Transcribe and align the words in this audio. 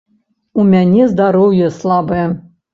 У 0.63 0.65
мяне 0.71 1.03
здароўе 1.13 1.71
слабае. 1.79 2.27